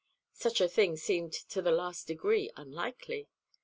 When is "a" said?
0.61-0.67